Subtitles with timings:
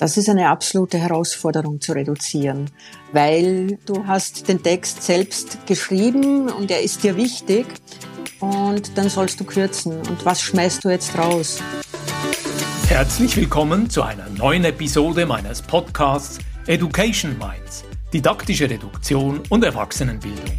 [0.00, 2.70] Das ist eine absolute Herausforderung zu reduzieren,
[3.12, 7.66] weil du hast den Text selbst geschrieben und er ist dir wichtig
[8.40, 9.98] und dann sollst du kürzen.
[9.98, 11.60] Und was schmeißt du jetzt raus?
[12.88, 20.58] Herzlich willkommen zu einer neuen Episode meines Podcasts Education Minds, didaktische Reduktion und Erwachsenenbildung.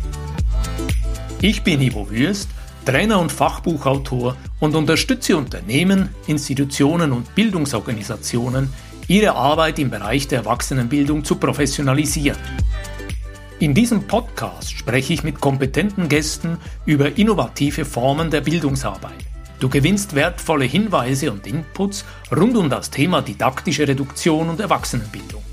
[1.41, 2.47] Ich bin Ivo Würst,
[2.85, 8.71] Trainer und Fachbuchautor und unterstütze Unternehmen, Institutionen und Bildungsorganisationen
[9.11, 12.39] ihre Arbeit im Bereich der Erwachsenenbildung zu professionalisieren.
[13.59, 19.25] In diesem Podcast spreche ich mit kompetenten Gästen über innovative Formen der Bildungsarbeit.
[19.59, 25.43] Du gewinnst wertvolle Hinweise und Inputs rund um das Thema didaktische Reduktion und Erwachsenenbildung.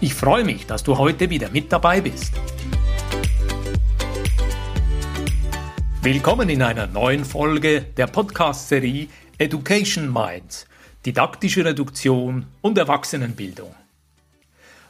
[0.00, 2.32] Ich freue mich, dass du heute wieder mit dabei bist.
[6.02, 9.06] Willkommen in einer neuen Folge der Podcast-Serie
[9.38, 10.66] Education Minds–
[11.08, 13.74] didaktische Reduktion und Erwachsenenbildung.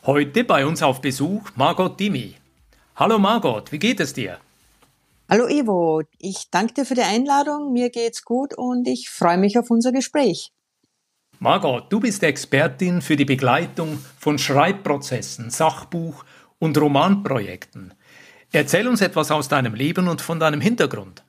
[0.05, 2.35] Heute bei uns auf Besuch Margot Dimi.
[2.97, 4.39] Hallo Margot, wie geht es dir?
[5.31, 9.61] Hallo Ivo, ich danke dir für die Einladung, mir geht's gut und ich freue mich
[9.61, 10.51] auf unser Gespräch.
[11.39, 16.25] Margot, du bist Expertin für die Begleitung von Schreibprozessen, Sachbuch-
[16.59, 17.95] und Romanprojekten.
[18.51, 21.23] Erzähl uns etwas aus deinem Leben und von deinem Hintergrund.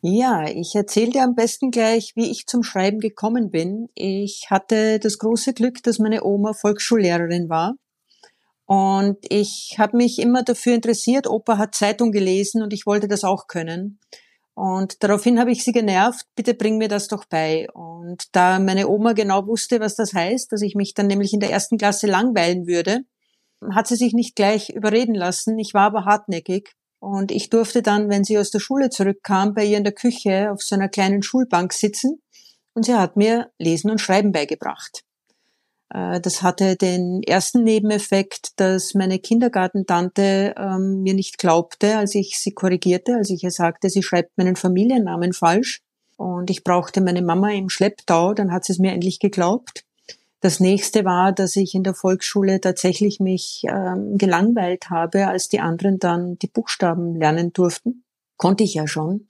[0.00, 3.88] Ja, ich erzähle dir am besten gleich, wie ich zum Schreiben gekommen bin.
[3.94, 7.74] Ich hatte das große Glück, dass meine Oma Volksschullehrerin war.
[8.66, 11.26] Und ich habe mich immer dafür interessiert.
[11.26, 13.98] Opa hat Zeitung gelesen und ich wollte das auch können.
[14.54, 17.68] Und daraufhin habe ich sie genervt, bitte bring mir das doch bei.
[17.72, 21.40] Und da meine Oma genau wusste, was das heißt, dass ich mich dann nämlich in
[21.40, 23.00] der ersten Klasse langweilen würde,
[23.72, 25.58] hat sie sich nicht gleich überreden lassen.
[25.58, 29.64] Ich war aber hartnäckig und ich durfte dann, wenn sie aus der Schule zurückkam, bei
[29.64, 32.20] ihr in der Küche auf so einer kleinen Schulbank sitzen
[32.74, 35.04] und sie hat mir Lesen und Schreiben beigebracht.
[35.90, 42.38] Äh, das hatte den ersten Nebeneffekt, dass meine Kindergartentante ähm, mir nicht glaubte, als ich
[42.38, 45.80] sie korrigierte, als ich ihr sagte, sie schreibt meinen Familiennamen falsch.
[46.16, 49.84] Und ich brauchte meine Mama im Schlepptau, dann hat sie es mir endlich geglaubt.
[50.40, 55.58] Das nächste war, dass ich in der Volksschule tatsächlich mich ähm, gelangweilt habe, als die
[55.58, 58.04] anderen dann die Buchstaben lernen durften.
[58.36, 59.26] Konnte ich ja schon.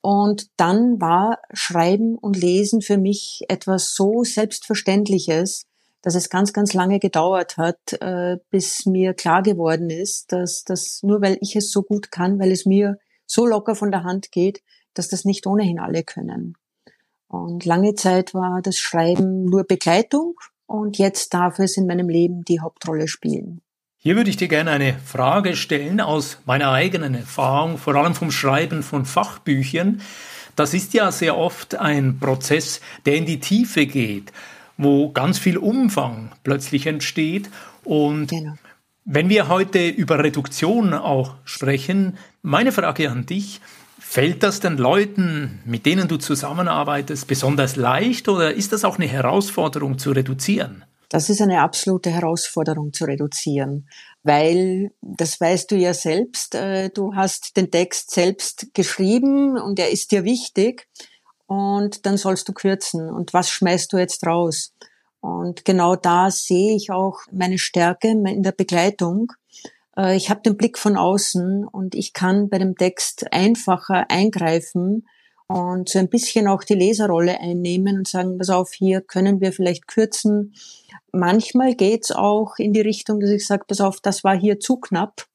[0.00, 5.66] Und dann war Schreiben und Lesen für mich etwas so Selbstverständliches,
[6.02, 11.00] dass es ganz, ganz lange gedauert hat, äh, bis mir klar geworden ist, dass das
[11.02, 14.30] nur weil ich es so gut kann, weil es mir so locker von der Hand
[14.30, 14.62] geht,
[14.94, 16.56] dass das nicht ohnehin alle können.
[17.28, 20.34] Und lange Zeit war das Schreiben nur Begleitung
[20.66, 23.60] und jetzt darf es in meinem Leben die Hauptrolle spielen.
[23.98, 28.30] Hier würde ich dir gerne eine Frage stellen aus meiner eigenen Erfahrung, vor allem vom
[28.30, 30.00] Schreiben von Fachbüchern.
[30.54, 34.32] Das ist ja sehr oft ein Prozess, der in die Tiefe geht,
[34.76, 37.50] wo ganz viel Umfang plötzlich entsteht.
[37.82, 38.54] Und genau.
[39.04, 43.60] wenn wir heute über Reduktion auch sprechen, meine Frage an dich,
[44.08, 49.06] Fällt das den Leuten, mit denen du zusammenarbeitest, besonders leicht oder ist das auch eine
[49.06, 50.84] Herausforderung zu reduzieren?
[51.10, 53.88] Das ist eine absolute Herausforderung zu reduzieren,
[54.22, 59.90] weil, das weißt du ja selbst, äh, du hast den Text selbst geschrieben und er
[59.90, 60.88] ist dir wichtig
[61.46, 63.10] und dann sollst du kürzen.
[63.10, 64.72] Und was schmeißt du jetzt raus?
[65.20, 69.32] Und genau da sehe ich auch meine Stärke in der Begleitung,
[69.98, 75.06] ich habe den Blick von außen und ich kann bei dem Text einfacher eingreifen
[75.48, 79.52] und so ein bisschen auch die Leserrolle einnehmen und sagen, pass auf, hier können wir
[79.52, 80.54] vielleicht kürzen.
[81.12, 84.78] Manchmal geht's auch in die Richtung, dass ich sage, pass auf, das war hier zu
[84.78, 85.26] knapp,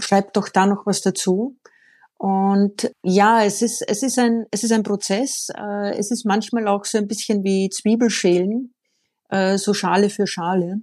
[0.00, 1.56] schreib doch da noch was dazu.
[2.16, 5.48] Und ja, es ist, es ist ein, es ist ein Prozess.
[5.56, 8.72] Äh, es ist manchmal auch so ein bisschen wie Zwiebelschälen,
[9.28, 10.82] äh, so Schale für Schale.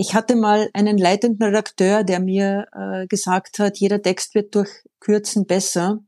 [0.00, 4.68] Ich hatte mal einen leitenden Redakteur, der mir äh, gesagt hat, jeder Text wird durch
[5.00, 5.98] Kürzen besser.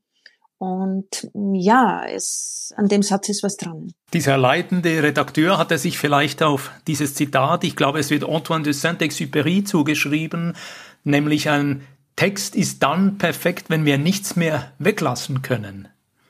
[0.58, 3.92] Und ja, es, an dem Satz ist was dran.
[4.12, 8.62] Dieser leitende Redakteur hat er sich vielleicht auf dieses Zitat, ich glaube, es wird Antoine
[8.62, 10.54] de Saint-Exupéry zugeschrieben,
[11.02, 11.84] nämlich ein
[12.14, 15.88] Text ist dann perfekt, wenn wir nichts mehr weglassen können.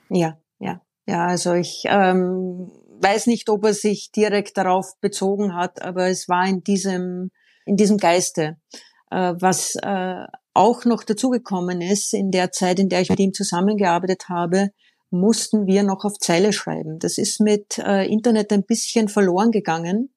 [0.09, 2.71] Ja, ja, ja, also ich ähm,
[3.03, 7.31] weiß nicht, ob er sich direkt darauf bezogen hat, aber es war in diesem
[7.67, 8.57] in diesem Geiste.
[9.11, 13.33] Äh, was äh, auch noch dazugekommen ist, in der Zeit, in der ich mit ihm
[13.33, 14.71] zusammengearbeitet habe,
[15.11, 16.99] mussten wir noch auf Zeile schreiben.
[16.99, 20.15] Das ist mit äh, Internet ein bisschen verloren gegangen.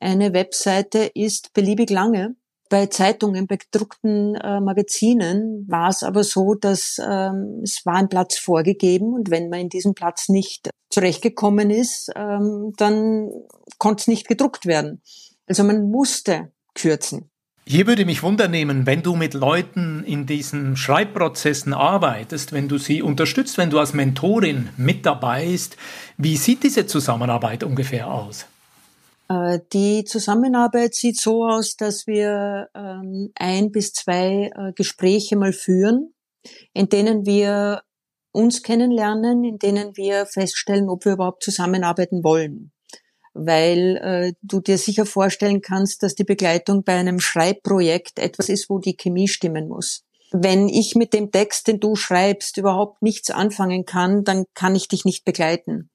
[0.00, 2.36] Eine Webseite ist beliebig lange.
[2.70, 8.08] Bei Zeitungen, bei gedruckten äh, Magazinen war es aber so, dass ähm, es war ein
[8.08, 13.30] Platz vorgegeben und wenn man in diesem Platz nicht zurechtgekommen ist, ähm, dann
[13.78, 15.02] konnte es nicht gedruckt werden.
[15.46, 17.30] Also man musste kürzen.
[17.66, 23.00] Hier würde mich wundernehmen, wenn du mit Leuten in diesen Schreibprozessen arbeitest, wenn du sie
[23.00, 25.76] unterstützt, wenn du als Mentorin mit dabei bist,
[26.16, 28.46] wie sieht diese Zusammenarbeit ungefähr aus?
[29.28, 35.52] Äh, die Zusammenarbeit sieht so aus, dass wir ähm, ein bis zwei äh, Gespräche mal
[35.52, 36.12] führen,
[36.72, 37.82] in denen wir
[38.32, 42.72] uns kennenlernen, in denen wir feststellen, ob wir überhaupt zusammenarbeiten wollen.
[43.32, 48.68] Weil äh, du dir sicher vorstellen kannst, dass die Begleitung bei einem Schreibprojekt etwas ist,
[48.68, 50.04] wo die Chemie stimmen muss.
[50.32, 54.88] Wenn ich mit dem Text, den du schreibst, überhaupt nichts anfangen kann, dann kann ich
[54.88, 55.90] dich nicht begleiten.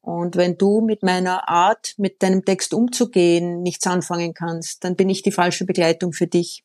[0.00, 5.08] Und wenn du mit meiner Art, mit deinem Text umzugehen, nichts anfangen kannst, dann bin
[5.08, 6.62] ich die falsche Begleitung für dich.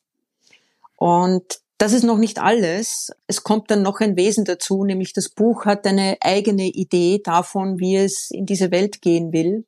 [0.97, 3.11] Und das ist noch nicht alles.
[3.27, 7.79] Es kommt dann noch ein Wesen dazu, nämlich das Buch hat eine eigene Idee davon,
[7.79, 9.65] wie es in diese Welt gehen will.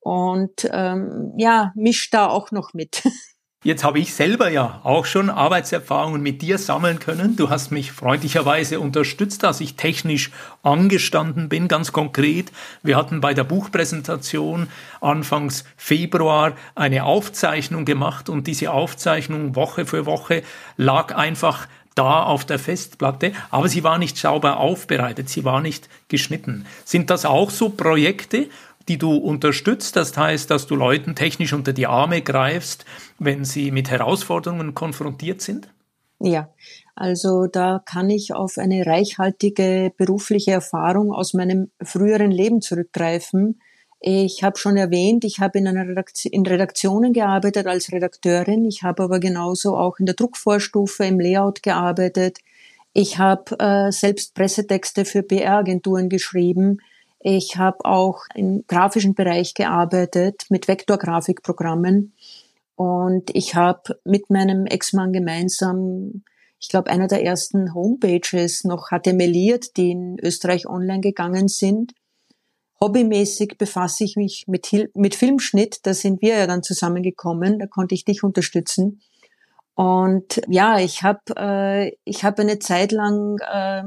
[0.00, 3.02] Und ähm, ja, mischt da auch noch mit.
[3.62, 7.36] Jetzt habe ich selber ja auch schon Arbeitserfahrungen mit dir sammeln können.
[7.36, 10.30] Du hast mich freundlicherweise unterstützt, dass ich technisch
[10.62, 12.52] angestanden bin, ganz konkret.
[12.82, 14.68] Wir hatten bei der Buchpräsentation
[15.02, 20.42] anfangs Februar eine Aufzeichnung gemacht und diese Aufzeichnung Woche für Woche
[20.78, 25.90] lag einfach da auf der Festplatte, aber sie war nicht sauber aufbereitet, sie war nicht
[26.08, 26.64] geschnitten.
[26.86, 28.48] Sind das auch so Projekte,
[28.90, 29.94] die du unterstützt.
[29.94, 32.84] Das heißt, dass du Leuten technisch unter die Arme greifst,
[33.20, 35.68] wenn sie mit Herausforderungen konfrontiert sind?
[36.18, 36.52] Ja,
[36.96, 43.60] also da kann ich auf eine reichhaltige berufliche Erfahrung aus meinem früheren Leben zurückgreifen.
[44.00, 48.64] Ich habe schon erwähnt, ich habe in, in Redaktionen gearbeitet als Redakteurin.
[48.64, 52.38] Ich habe aber genauso auch in der Druckvorstufe im Layout gearbeitet.
[52.92, 56.78] Ich habe äh, selbst Pressetexte für PR-Agenturen geschrieben.
[57.22, 62.14] Ich habe auch im grafischen Bereich gearbeitet mit Vektorgrafikprogrammen
[62.76, 66.24] und ich habe mit meinem Ex-Mann gemeinsam,
[66.58, 71.92] ich glaube, einer der ersten Homepages noch HTMLiert, die in Österreich online gegangen sind.
[72.80, 77.94] Hobbymäßig befasse ich mich mit, mit Filmschnitt, da sind wir ja dann zusammengekommen, da konnte
[77.94, 79.02] ich dich unterstützen.
[79.74, 83.82] Und ja, ich habe äh, ich habe eine Zeit lang äh,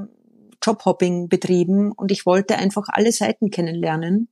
[0.63, 4.29] Jobhopping betrieben und ich wollte einfach alle Seiten kennenlernen.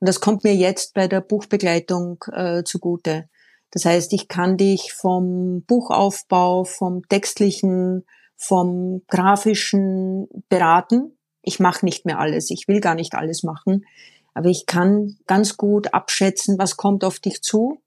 [0.00, 3.28] Und das kommt mir jetzt bei der Buchbegleitung äh, zugute.
[3.70, 8.04] Das heißt, ich kann dich vom Buchaufbau, vom textlichen,
[8.36, 11.18] vom grafischen beraten.
[11.42, 13.84] Ich mache nicht mehr alles, ich will gar nicht alles machen,
[14.34, 17.82] aber ich kann ganz gut abschätzen, was kommt auf dich zu,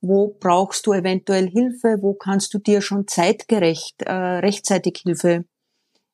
[0.00, 5.44] wo brauchst du eventuell Hilfe, wo kannst du dir schon zeitgerecht, äh, rechtzeitig Hilfe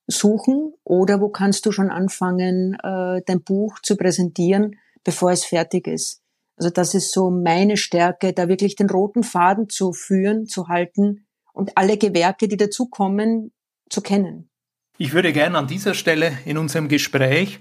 [0.07, 5.87] suchen oder wo kannst du schon anfangen, äh, dein Buch zu präsentieren, bevor es fertig
[5.87, 6.23] ist.
[6.57, 11.27] Also das ist so meine Stärke, da wirklich den roten Faden zu führen, zu halten
[11.53, 13.53] und alle Gewerke, die dazukommen,
[13.91, 14.51] zu kennen.
[14.99, 17.61] Ich würde gerne an dieser Stelle in unserem Gespräch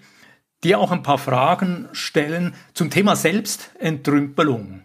[0.64, 4.84] dir auch ein paar Fragen stellen zum Thema Selbstentrümpelung.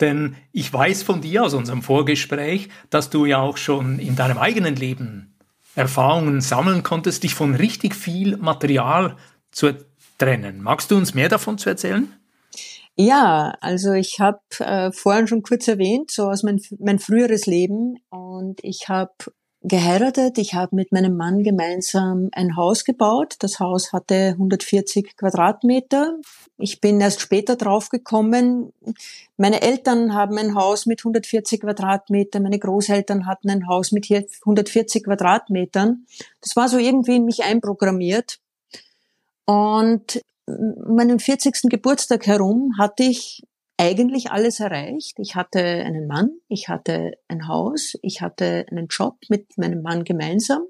[0.00, 4.38] Denn ich weiß von dir aus unserem Vorgespräch, dass du ja auch schon in deinem
[4.38, 5.34] eigenen Leben
[5.78, 9.16] Erfahrungen sammeln konntest, dich von richtig viel Material
[9.50, 9.74] zu
[10.18, 10.60] trennen.
[10.62, 12.12] Magst du uns mehr davon zu erzählen?
[12.96, 17.94] Ja, also ich habe äh, vorhin schon kurz erwähnt, so aus mein, mein früheres Leben
[18.10, 19.12] und ich habe
[19.62, 20.38] geheiratet.
[20.38, 23.36] Ich habe mit meinem Mann gemeinsam ein Haus gebaut.
[23.40, 26.16] Das Haus hatte 140 Quadratmeter.
[26.58, 28.72] Ich bin erst später draufgekommen.
[29.36, 32.42] Meine Eltern haben ein Haus mit 140 Quadratmetern.
[32.42, 36.06] Meine Großeltern hatten ein Haus mit 140 Quadratmetern.
[36.40, 38.38] Das war so irgendwie in mich einprogrammiert.
[39.44, 41.62] Und meinen 40.
[41.68, 43.42] Geburtstag herum hatte ich
[43.78, 45.18] eigentlich alles erreicht.
[45.18, 50.04] Ich hatte einen Mann, ich hatte ein Haus, ich hatte einen Job mit meinem Mann
[50.04, 50.62] gemeinsam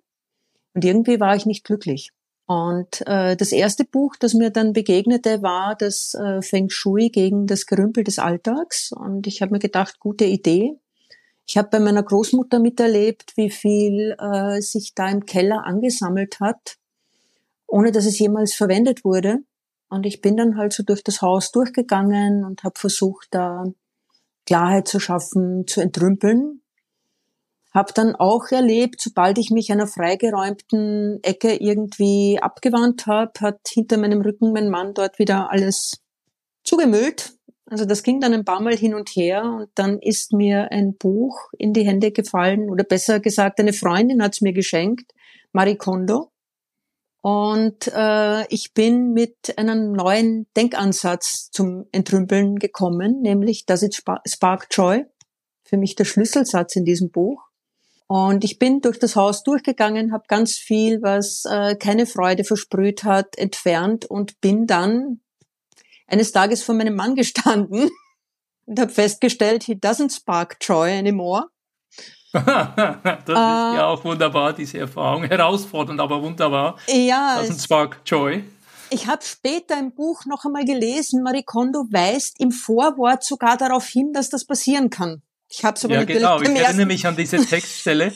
[0.75, 2.13] und irgendwie war ich nicht glücklich.
[2.47, 7.47] Und äh, das erste Buch, das mir dann begegnete, war das äh, Feng Shui gegen
[7.47, 8.91] das Gerümpel des Alltags.
[8.91, 10.79] Und ich habe mir gedacht, gute Idee.
[11.47, 16.79] Ich habe bei meiner Großmutter miterlebt, wie viel äh, sich da im Keller angesammelt hat,
[17.67, 19.41] ohne dass es jemals verwendet wurde.
[19.89, 23.65] Und ich bin dann halt so durch das Haus durchgegangen und habe versucht, da
[24.47, 26.63] Klarheit zu schaffen, zu entrümpeln.
[27.73, 33.99] Hab dann auch erlebt, sobald ich mich einer freigeräumten Ecke irgendwie abgewandt habe, hat hinter
[33.99, 36.03] meinem Rücken mein Mann dort wieder alles
[36.65, 37.35] zugemüllt.
[37.67, 40.97] Also das ging dann ein paar Mal hin und her und dann ist mir ein
[40.97, 45.13] Buch in die Hände gefallen oder besser gesagt, eine Freundin hat es mir geschenkt,
[45.53, 46.31] Marie Kondo.
[47.21, 54.69] Und äh, ich bin mit einem neuen Denkansatz zum Entrümpeln gekommen, nämlich Does it spark
[54.71, 55.05] joy?
[55.65, 57.49] Für mich der Schlüsselsatz in diesem Buch.
[58.07, 63.05] Und ich bin durch das Haus durchgegangen, habe ganz viel, was äh, keine Freude versprüht
[63.05, 65.21] hat, entfernt und bin dann
[66.07, 67.91] eines Tages vor meinem Mann gestanden
[68.65, 71.49] und habe festgestellt, he doesn't spark joy anymore.
[72.33, 72.45] Das
[73.27, 75.25] ist ja auch wunderbar, diese Erfahrung.
[75.25, 76.77] Herausfordernd, aber wunderbar.
[76.89, 77.41] Ja.
[77.41, 78.45] Doesn't spark joy.
[78.91, 83.87] Ich habe später im Buch noch einmal gelesen, Marie Kondo weist im Vorwort sogar darauf
[83.87, 85.23] hin, dass das passieren kann.
[85.51, 86.41] Ich habe es aber ja, natürlich genau.
[86.41, 88.13] Ich erinnere mich an diese Textstelle.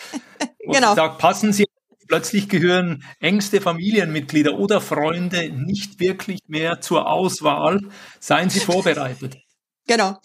[0.70, 0.94] genau.
[0.94, 1.66] sagt, passen Sie
[2.08, 7.80] Plötzlich gehören engste Familienmitglieder oder Freunde nicht wirklich mehr zur Auswahl.
[8.18, 9.36] Seien Sie vorbereitet.
[9.86, 10.18] Genau.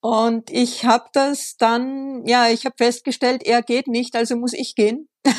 [0.00, 4.74] Und ich habe das dann, ja, ich habe festgestellt, er geht nicht, also muss ich
[4.74, 5.08] gehen.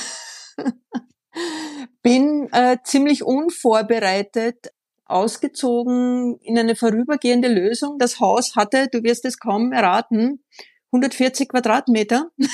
[2.03, 4.71] Bin äh, ziemlich unvorbereitet
[5.05, 7.97] ausgezogen in eine vorübergehende Lösung.
[7.97, 10.43] Das Haus hatte, du wirst es kaum erraten,
[10.91, 12.31] 140 Quadratmeter.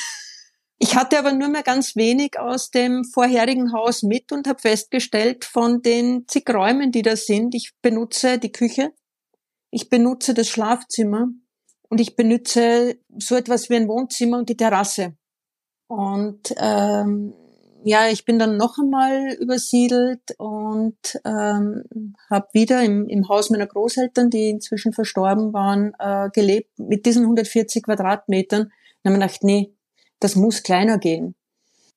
[0.80, 5.44] Ich hatte aber nur mehr ganz wenig aus dem vorherigen Haus mit und habe festgestellt,
[5.44, 8.94] von den zig Räumen, die da sind, ich benutze die Küche,
[9.72, 11.30] ich benutze das Schlafzimmer
[11.90, 15.16] und ich benutze so etwas wie ein Wohnzimmer und die Terrasse.
[15.88, 17.34] Und ähm,
[17.84, 21.84] ja, ich bin dann noch einmal übersiedelt und ähm,
[22.30, 27.24] habe wieder im, im Haus meiner Großeltern, die inzwischen verstorben waren, äh, gelebt mit diesen
[27.24, 28.72] 140 Quadratmetern.
[29.04, 29.74] Dann habe ich gedacht, nee,
[30.20, 31.36] das muss kleiner gehen.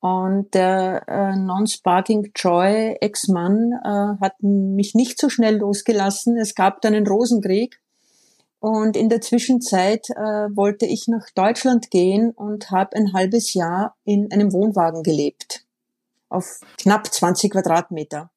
[0.00, 6.38] Und der äh, Non-Sparking Joy Ex-Mann äh, hat mich nicht so schnell losgelassen.
[6.38, 7.79] Es gab dann einen Rosenkrieg.
[8.60, 13.96] Und in der Zwischenzeit äh, wollte ich nach Deutschland gehen und habe ein halbes Jahr
[14.04, 15.64] in einem Wohnwagen gelebt.
[16.28, 18.30] Auf knapp 20 Quadratmeter.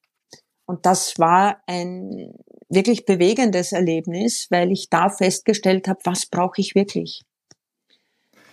[0.66, 2.34] Und das war ein
[2.70, 7.24] wirklich bewegendes Erlebnis, weil ich da festgestellt habe, was brauche ich wirklich.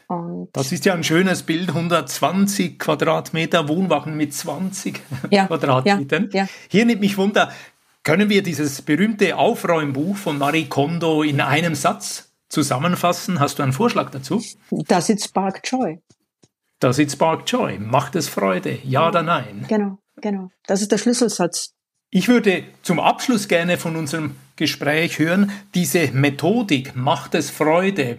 [0.09, 5.01] Und das ist ja ein schönes Bild, 120 Quadratmeter Wohnwagen mit 20
[5.31, 6.31] ja, Quadratmetern.
[6.33, 6.49] Ja, ja.
[6.69, 7.53] Hier nimmt mich Wunder,
[8.03, 13.41] können wir dieses berühmte Aufräumbuch von Marie Kondo in einem Satz zusammenfassen?
[13.41, 14.43] Hast du einen Vorschlag dazu?
[14.71, 16.01] Das ist Spark Joy.
[16.79, 17.79] Das ist Spark Joy.
[17.79, 18.79] Macht es Freude?
[18.85, 19.67] Ja oder nein?
[19.69, 20.51] Genau, genau.
[20.67, 21.75] Das ist der Schlüsselsatz.
[22.11, 28.19] Ich würde zum Abschluss gerne von unserem Gespräch hören, diese Methodik, macht es Freude,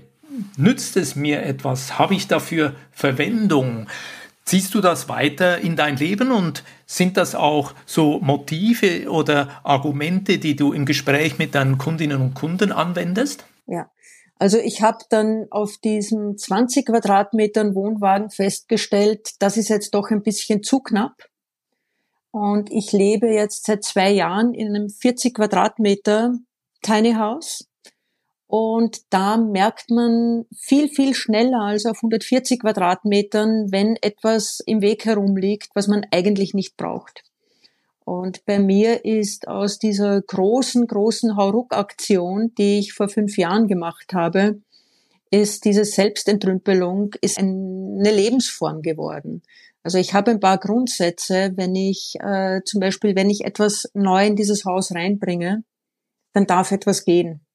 [0.56, 2.00] nützt es mir etwas?
[2.00, 3.88] Habe ich dafür Verwendung?
[4.52, 10.40] Ziehst du das weiter in dein Leben und sind das auch so Motive oder Argumente,
[10.40, 13.46] die du im Gespräch mit deinen Kundinnen und Kunden anwendest?
[13.66, 13.90] Ja,
[14.36, 20.22] also ich habe dann auf diesen 20 Quadratmetern Wohnwagen festgestellt, das ist jetzt doch ein
[20.22, 21.30] bisschen zu knapp.
[22.32, 26.34] Und ich lebe jetzt seit zwei Jahren in einem 40 Quadratmeter
[26.82, 27.71] Tiny House
[28.52, 35.06] und da merkt man viel, viel schneller als auf 140 Quadratmetern, wenn etwas im Weg
[35.06, 37.24] herumliegt, was man eigentlich nicht braucht.
[38.04, 44.12] Und bei mir ist aus dieser großen, großen Hauruck-Aktion, die ich vor fünf Jahren gemacht
[44.14, 44.60] habe,
[45.30, 49.44] ist diese Selbstentrümpelung ist eine Lebensform geworden.
[49.82, 54.28] Also ich habe ein paar Grundsätze, wenn ich äh, zum Beispiel, wenn ich etwas neu
[54.28, 55.64] in dieses Haus reinbringe,
[56.34, 57.46] dann darf etwas gehen.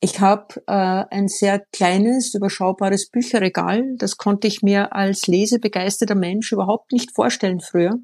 [0.00, 3.96] Ich habe äh, ein sehr kleines, überschaubares Bücherregal.
[3.96, 7.98] Das konnte ich mir als lesebegeisterter Mensch überhaupt nicht vorstellen früher.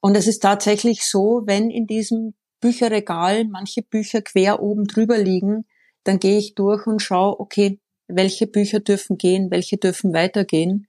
[0.00, 5.66] Und es ist tatsächlich so, wenn in diesem Bücherregal manche Bücher quer oben drüber liegen,
[6.02, 7.78] dann gehe ich durch und schaue, okay,
[8.08, 10.88] welche Bücher dürfen gehen, welche dürfen weitergehen.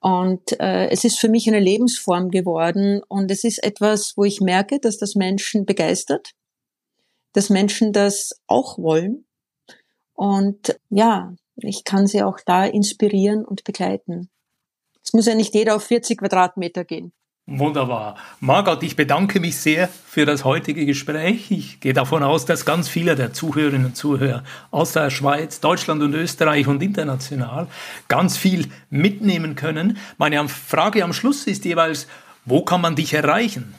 [0.00, 4.40] Und äh, es ist für mich eine Lebensform geworden und es ist etwas, wo ich
[4.40, 6.34] merke, dass das Menschen begeistert
[7.32, 9.24] dass Menschen das auch wollen.
[10.12, 14.30] Und ja, ich kann sie auch da inspirieren und begleiten.
[15.04, 17.12] Es muss ja nicht jeder auf 40 Quadratmeter gehen.
[17.46, 18.16] Wunderbar.
[18.38, 21.50] Margot, ich bedanke mich sehr für das heutige Gespräch.
[21.50, 26.02] Ich gehe davon aus, dass ganz viele der Zuhörerinnen und Zuhörer aus der Schweiz, Deutschland
[26.02, 27.66] und Österreich und international
[28.06, 29.98] ganz viel mitnehmen können.
[30.18, 32.06] Meine Frage am Schluss ist jeweils,
[32.44, 33.74] wo kann man dich erreichen?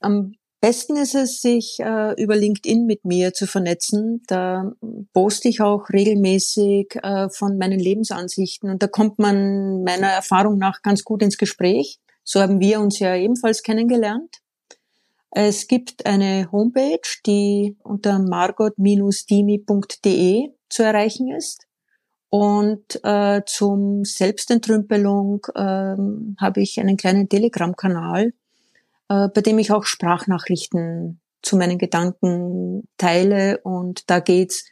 [0.00, 0.32] Am
[0.66, 4.24] besten ist es, sich äh, über LinkedIn mit mir zu vernetzen.
[4.26, 4.72] Da
[5.12, 10.82] poste ich auch regelmäßig äh, von meinen Lebensansichten und da kommt man meiner Erfahrung nach
[10.82, 12.00] ganz gut ins Gespräch.
[12.24, 14.38] So haben wir uns ja ebenfalls kennengelernt.
[15.30, 21.64] Es gibt eine Homepage, die unter margot-dimi.de zu erreichen ist.
[22.28, 25.94] Und äh, zum Selbstentrümpelung äh,
[26.40, 28.32] habe ich einen kleinen Telegram-Kanal,
[29.08, 34.64] äh, bei dem ich auch Sprachnachrichten zu meinen Gedanken teile und da geht's